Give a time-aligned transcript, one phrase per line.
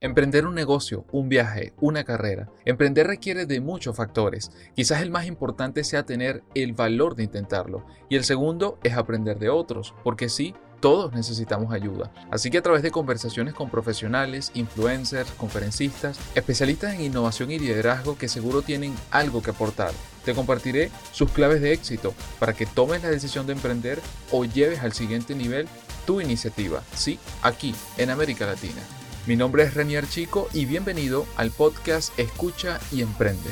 [0.00, 2.48] Emprender un negocio, un viaje, una carrera.
[2.64, 4.52] Emprender requiere de muchos factores.
[4.76, 7.84] Quizás el más importante sea tener el valor de intentarlo.
[8.08, 12.12] Y el segundo es aprender de otros, porque sí, todos necesitamos ayuda.
[12.30, 18.16] Así que a través de conversaciones con profesionales, influencers, conferencistas, especialistas en innovación y liderazgo
[18.16, 19.90] que seguro tienen algo que aportar,
[20.24, 23.98] te compartiré sus claves de éxito para que tomes la decisión de emprender
[24.30, 25.66] o lleves al siguiente nivel
[26.06, 26.84] tu iniciativa.
[26.94, 28.80] Sí, aquí, en América Latina.
[29.28, 33.50] Mi nombre es Renier Chico y bienvenido al podcast Escucha y Emprende.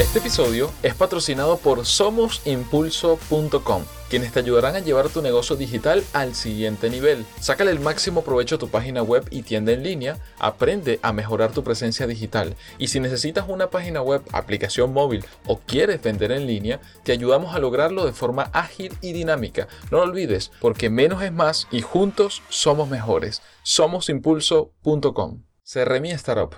[0.00, 6.34] Este episodio es patrocinado por SomosImpulso.com, quienes te ayudarán a llevar tu negocio digital al
[6.34, 7.24] siguiente nivel.
[7.40, 11.52] Sácale el máximo provecho a tu página web y tienda en línea, aprende a mejorar
[11.52, 12.54] tu presencia digital.
[12.76, 17.54] Y si necesitas una página web, aplicación móvil o quieres vender en línea, te ayudamos
[17.54, 19.66] a lograrlo de forma ágil y dinámica.
[19.90, 23.40] No lo olvides, porque menos es más y juntos somos mejores.
[23.62, 25.42] SomosImpulso.com.
[25.62, 26.54] Cerré mi startup.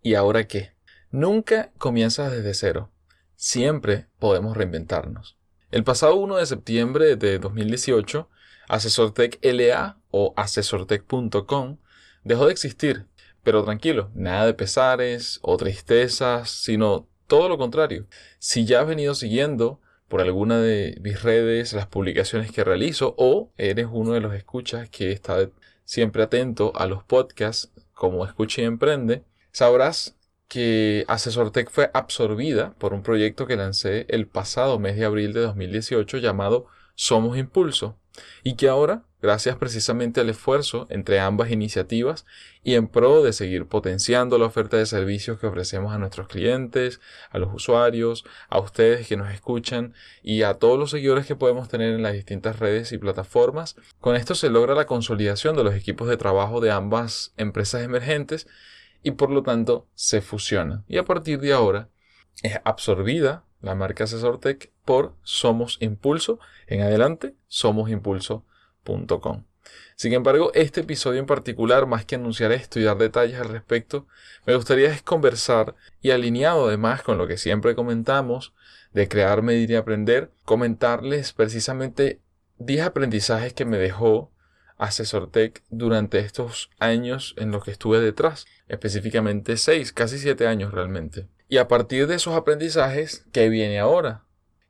[0.00, 0.72] ¿Y ahora qué?
[1.10, 2.90] Nunca comienzas desde cero.
[3.34, 5.36] Siempre podemos reinventarnos.
[5.76, 8.30] El pasado 1 de septiembre de 2018,
[8.66, 11.76] AsesorTech LA o asesortech.com
[12.24, 13.04] dejó de existir.
[13.42, 18.06] Pero tranquilo, nada de pesares o tristezas, sino todo lo contrario.
[18.38, 23.52] Si ya has venido siguiendo por alguna de mis redes las publicaciones que realizo o
[23.58, 25.50] eres uno de los escuchas que está
[25.84, 30.16] siempre atento a los podcasts como Escucha y Emprende, sabrás
[30.48, 35.40] que AsesorTech fue absorbida por un proyecto que lancé el pasado mes de abril de
[35.40, 37.98] 2018 llamado Somos Impulso
[38.42, 42.24] y que ahora, gracias precisamente al esfuerzo entre ambas iniciativas
[42.62, 47.00] y en pro de seguir potenciando la oferta de servicios que ofrecemos a nuestros clientes,
[47.30, 51.68] a los usuarios, a ustedes que nos escuchan y a todos los seguidores que podemos
[51.68, 55.74] tener en las distintas redes y plataformas, con esto se logra la consolidación de los
[55.74, 58.46] equipos de trabajo de ambas empresas emergentes
[59.06, 60.82] y por lo tanto se fusiona.
[60.88, 61.88] Y a partir de ahora
[62.42, 66.40] es absorbida la marca AsesorTech por Somos Impulso.
[66.66, 69.44] En adelante, somosimpulso.com.
[69.94, 74.08] Sin embargo, este episodio en particular, más que anunciar esto y dar detalles al respecto,
[74.44, 78.54] me gustaría es conversar y alineado además con lo que siempre comentamos
[78.92, 82.18] de crear, medir y aprender, comentarles precisamente
[82.58, 84.32] 10 aprendizajes que me dejó
[84.78, 91.28] AsesorTech durante estos años en los que estuve detrás, específicamente seis, casi siete años realmente.
[91.48, 94.24] Y a partir de esos aprendizajes, ¿qué viene ahora?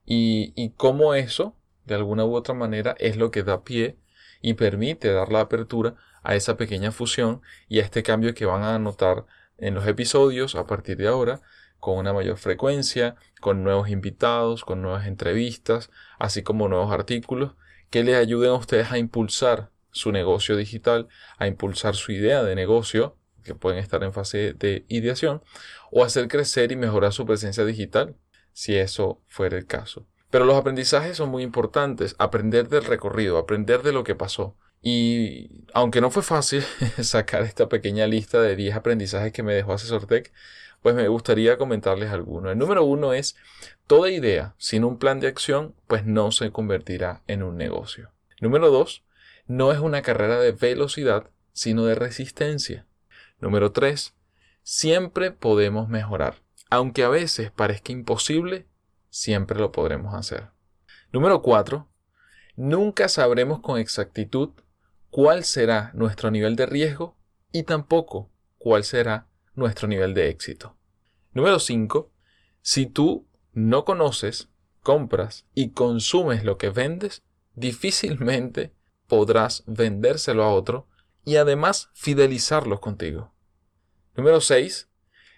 [0.05, 3.99] Y, y cómo eso, de alguna u otra manera, es lo que da pie
[4.43, 8.63] y permite dar la apertura a esa pequeña fusión y a este cambio que van
[8.63, 9.25] a notar
[9.59, 11.41] en los episodios a partir de ahora,
[11.79, 17.53] con una mayor frecuencia, con nuevos invitados, con nuevas entrevistas, así como nuevos artículos
[17.91, 21.09] que les ayuden a ustedes a impulsar su negocio digital,
[21.39, 25.43] a impulsar su idea de negocio, que pueden estar en fase de ideación,
[25.91, 28.17] o hacer crecer y mejorar su presencia digital,
[28.53, 30.07] si eso fuera el caso.
[30.31, 34.57] Pero los aprendizajes son muy importantes, aprender del recorrido, aprender de lo que pasó.
[34.83, 36.63] Y aunque no fue fácil
[37.03, 40.33] sacar esta pequeña lista de 10 aprendizajes que me dejó AsesorTech,
[40.83, 42.53] pues me gustaría comentarles algunos.
[42.53, 43.37] El número uno es,
[43.87, 48.11] toda idea sin un plan de acción, pues no se convertirá en un negocio.
[48.41, 49.03] Número dos,
[49.47, 52.87] no es una carrera de velocidad, sino de resistencia.
[53.41, 54.15] Número 3.
[54.63, 56.43] Siempre podemos mejorar.
[56.69, 58.67] Aunque a veces parezca imposible,
[59.09, 60.51] siempre lo podremos hacer.
[61.13, 61.89] Número 4.
[62.57, 64.51] Nunca sabremos con exactitud
[65.11, 67.17] cuál será nuestro nivel de riesgo
[67.53, 70.77] y tampoco cuál será nuestro nivel de éxito.
[71.33, 72.11] Número 5.
[72.63, 74.49] Si tú no conoces,
[74.83, 77.23] compras y consumes lo que vendes,
[77.55, 78.75] difícilmente
[79.07, 80.87] podrás vendérselo a otro
[81.25, 83.33] y además fidelizarlos contigo.
[84.17, 84.89] Número 6.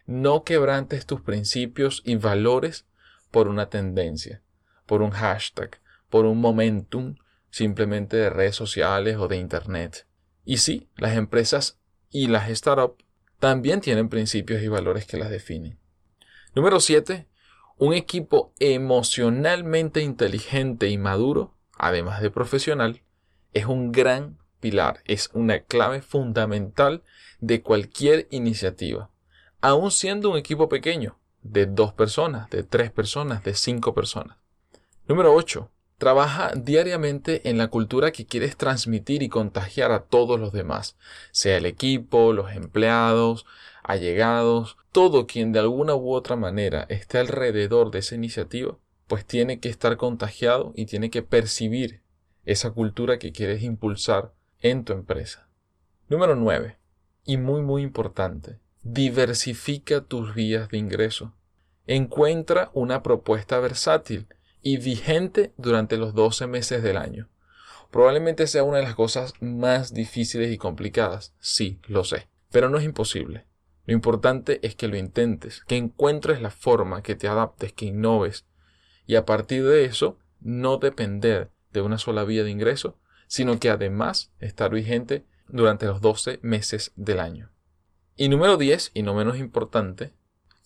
[0.07, 2.87] No quebrantes tus principios y valores
[3.31, 4.43] por una tendencia,
[4.87, 7.17] por un hashtag, por un momentum
[7.51, 10.07] simplemente de redes sociales o de internet.
[10.45, 11.79] Y sí, las empresas
[12.11, 13.05] y las startups
[13.39, 15.79] también tienen principios y valores que las definen.
[16.55, 17.27] Número 7.
[17.77, 23.03] Un equipo emocionalmente inteligente y maduro, además de profesional,
[23.53, 27.03] es un gran pilar, es una clave fundamental
[27.41, 29.11] de cualquier iniciativa,
[29.61, 34.37] aun siendo un equipo pequeño, de dos personas, de tres personas, de cinco personas.
[35.07, 35.71] Número 8.
[35.97, 40.97] Trabaja diariamente en la cultura que quieres transmitir y contagiar a todos los demás,
[41.33, 43.47] sea el equipo, los empleados,
[43.83, 48.77] allegados, todo quien de alguna u otra manera esté alrededor de esa iniciativa,
[49.09, 52.01] pues tiene que estar contagiado y tiene que percibir
[52.49, 55.49] esa cultura que quieres impulsar en tu empresa.
[56.09, 56.79] Número 9.
[57.27, 58.59] Y muy muy importante.
[58.83, 61.35] Diversifica tus vías de ingreso.
[61.87, 64.29] Encuentra una propuesta versátil
[64.63, 67.29] y vigente durante los 12 meses del año.
[67.91, 71.35] Probablemente sea una de las cosas más difíciles y complicadas.
[71.41, 72.29] Sí, lo sé.
[72.51, 73.45] Pero no es imposible.
[73.85, 78.47] Lo importante es que lo intentes, que encuentres la forma, que te adaptes, que innoves.
[79.07, 83.71] Y a partir de eso, no depender de una sola vía de ingreso, sino que
[83.71, 87.51] además estar vigente durante los 12 meses del año.
[88.17, 90.13] Y número 10, y no menos importante,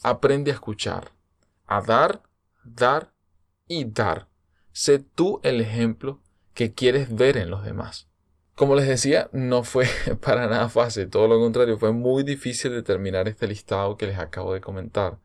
[0.03, 1.13] aprende a escuchar,
[1.67, 2.23] a dar,
[2.65, 3.13] dar
[3.69, 4.29] y dar.
[4.73, 6.21] Sé tú el ejemplo
[6.55, 8.09] que quieres ver en los demás.
[8.55, 9.87] Como les decía, no fue
[10.25, 14.53] para nada fácil, todo lo contrario, fue muy difícil determinar este listado que les acabo
[14.53, 15.19] de comentar,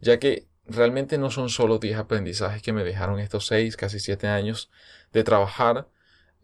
[0.00, 4.26] ya que realmente no son solo 10 aprendizajes que me dejaron estos 6, casi 7
[4.28, 4.70] años
[5.12, 5.88] de trabajar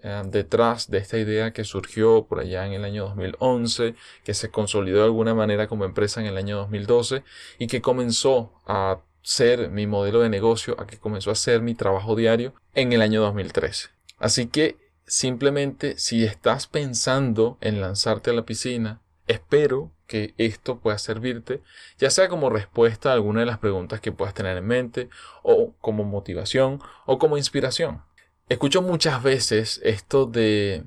[0.03, 4.51] eh, detrás de esta idea que surgió por allá en el año 2011, que se
[4.51, 7.23] consolidó de alguna manera como empresa en el año 2012
[7.59, 11.75] y que comenzó a ser mi modelo de negocio, a que comenzó a ser mi
[11.75, 13.91] trabajo diario en el año 2013.
[14.19, 14.77] Así que
[15.07, 21.63] simplemente si estás pensando en lanzarte a la piscina, espero que esto pueda servirte,
[21.99, 25.09] ya sea como respuesta a alguna de las preguntas que puedas tener en mente,
[25.43, 28.03] o como motivación, o como inspiración.
[28.49, 30.85] Escucho muchas veces esto de,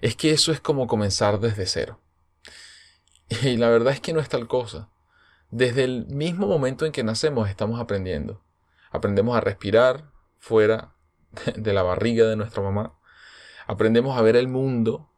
[0.00, 2.00] es que eso es como comenzar desde cero.
[3.42, 4.90] Y la verdad es que no es tal cosa.
[5.50, 8.42] Desde el mismo momento en que nacemos estamos aprendiendo.
[8.90, 10.94] Aprendemos a respirar fuera
[11.56, 12.98] de la barriga de nuestra mamá.
[13.66, 15.11] Aprendemos a ver el mundo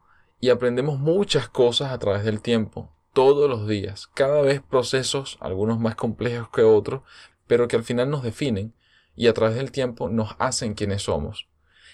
[0.44, 4.08] y aprendemos muchas cosas a través del tiempo, todos los días.
[4.12, 7.00] Cada vez procesos, algunos más complejos que otros,
[7.46, 8.74] pero que al final nos definen
[9.16, 11.48] y a través del tiempo nos hacen quienes somos.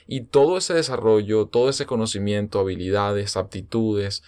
[0.08, 4.24] Y todo ese desarrollo, todo ese conocimiento, habilidades, aptitudes,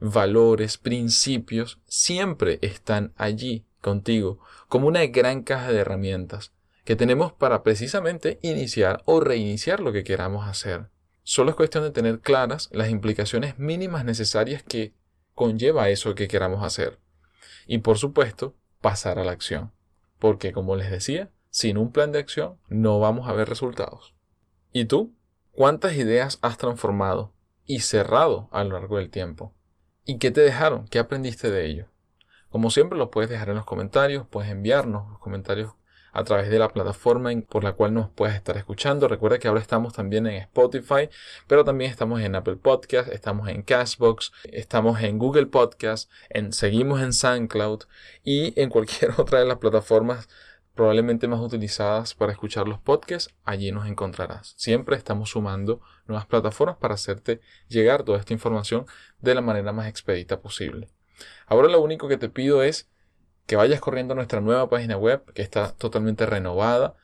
[0.00, 4.38] valores, principios, siempre están allí contigo,
[4.68, 6.54] como una gran caja de herramientas
[6.86, 10.88] que tenemos para precisamente iniciar o reiniciar lo que queramos hacer.
[11.30, 14.94] Solo es cuestión de tener claras las implicaciones mínimas necesarias que
[15.34, 16.98] conlleva eso que queramos hacer.
[17.66, 19.70] Y por supuesto, pasar a la acción.
[20.18, 24.14] Porque como les decía, sin un plan de acción no vamos a ver resultados.
[24.72, 25.14] ¿Y tú?
[25.52, 27.34] ¿Cuántas ideas has transformado
[27.66, 29.54] y cerrado a lo largo del tiempo?
[30.06, 30.88] ¿Y qué te dejaron?
[30.88, 31.88] ¿Qué aprendiste de ello?
[32.48, 35.74] Como siempre lo puedes dejar en los comentarios, puedes enviarnos los comentarios
[36.12, 39.08] a través de la plataforma por la cual nos puedes estar escuchando.
[39.08, 41.08] Recuerda que ahora estamos también en Spotify,
[41.46, 47.00] pero también estamos en Apple Podcast, estamos en Cashbox, estamos en Google Podcast, en, seguimos
[47.00, 47.84] en SoundCloud
[48.24, 50.28] y en cualquier otra de las plataformas
[50.78, 54.54] probablemente más utilizadas para escuchar los podcasts, allí nos encontrarás.
[54.56, 58.86] Siempre estamos sumando nuevas plataformas para hacerte llegar toda esta información
[59.20, 60.88] de la manera más expedita posible.
[61.46, 62.88] Ahora lo único que te pido es
[63.48, 66.96] que vayas corriendo a nuestra nueva página web que está totalmente renovada,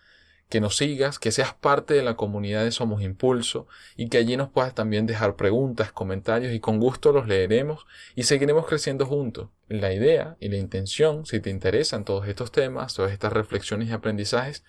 [0.50, 4.36] que nos sigas, que seas parte de la comunidad de Somos Impulso y que allí
[4.36, 9.48] nos puedas también dejar preguntas, comentarios y con gusto los leeremos y seguiremos creciendo juntos.
[9.68, 13.92] La idea y la intención, si te interesan todos estos temas, todas estas reflexiones y
[13.92, 14.64] aprendizajes,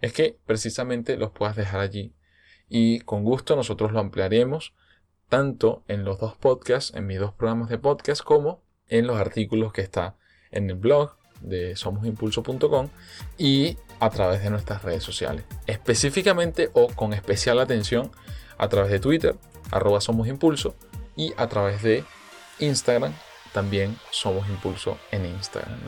[0.00, 2.12] es que precisamente los puedas dejar allí
[2.68, 4.74] y con gusto nosotros lo ampliaremos
[5.28, 9.72] tanto en los dos podcasts, en mis dos programas de podcast, como en los artículos
[9.72, 10.16] que está
[10.50, 12.88] en el blog de somosimpulso.com
[13.38, 15.44] y a través de nuestras redes sociales.
[15.66, 18.10] Específicamente o con especial atención
[18.58, 19.36] a través de Twitter,
[19.70, 20.74] arroba Somos Impulso,
[21.16, 22.04] y a través de
[22.58, 23.12] Instagram,
[23.52, 25.78] también Somos Impulso en Instagram.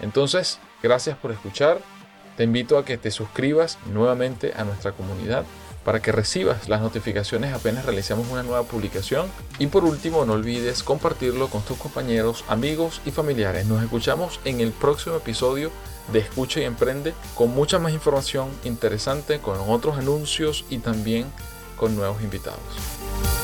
[0.00, 1.80] Entonces, gracias por escuchar.
[2.36, 5.44] Te invito a que te suscribas nuevamente a nuestra comunidad
[5.84, 9.26] para que recibas las notificaciones apenas realicemos una nueva publicación.
[9.58, 13.66] Y por último, no olvides compartirlo con tus compañeros, amigos y familiares.
[13.66, 15.70] Nos escuchamos en el próximo episodio
[16.12, 21.26] de Escucha y Emprende con mucha más información interesante, con otros anuncios y también
[21.76, 23.37] con nuevos invitados.